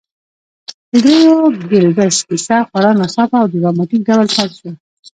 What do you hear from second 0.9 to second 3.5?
د دریو ګيبلز کیسه خورا ناڅاپه او